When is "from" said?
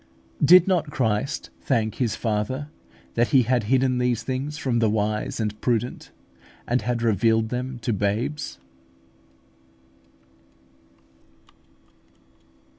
4.57-4.79